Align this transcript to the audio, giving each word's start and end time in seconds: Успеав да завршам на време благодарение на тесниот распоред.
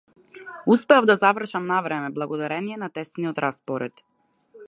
Успеав 0.67 1.05
да 1.05 1.15
завршам 1.15 1.65
на 1.71 1.77
време 1.87 2.09
благодарение 2.17 2.77
на 2.83 2.89
тесниот 2.89 3.37
распоред. 3.37 4.05